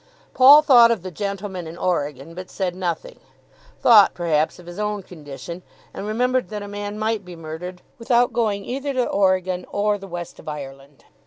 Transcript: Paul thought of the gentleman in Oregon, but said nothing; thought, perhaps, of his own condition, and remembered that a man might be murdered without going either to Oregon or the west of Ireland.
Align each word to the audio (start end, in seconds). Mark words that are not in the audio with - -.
Paul 0.33 0.63
thought 0.63 0.89
of 0.89 1.03
the 1.03 1.11
gentleman 1.11 1.67
in 1.67 1.77
Oregon, 1.77 2.33
but 2.33 2.49
said 2.49 2.73
nothing; 2.75 3.19
thought, 3.83 4.15
perhaps, 4.15 4.57
of 4.57 4.65
his 4.65 4.79
own 4.79 5.03
condition, 5.03 5.61
and 5.93 6.07
remembered 6.07 6.49
that 6.49 6.63
a 6.63 6.67
man 6.67 6.97
might 6.97 7.23
be 7.23 7.35
murdered 7.35 7.83
without 7.99 8.33
going 8.33 8.65
either 8.65 8.93
to 8.95 9.05
Oregon 9.07 9.63
or 9.69 9.99
the 9.99 10.07
west 10.07 10.39
of 10.39 10.47
Ireland. 10.49 11.05